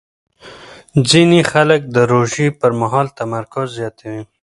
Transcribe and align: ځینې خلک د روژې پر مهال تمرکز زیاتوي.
ځینې 1.09 1.39
خلک 1.51 1.81
د 1.95 1.97
روژې 2.11 2.47
پر 2.59 2.71
مهال 2.81 3.07
تمرکز 3.19 3.67
زیاتوي. 3.79 4.21